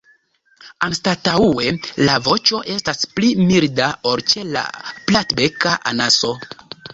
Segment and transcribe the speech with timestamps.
[0.85, 1.73] Anstataŭe
[2.07, 4.65] la voĉo estas pli milda ol ĉe la
[5.13, 6.35] Platbeka anaso.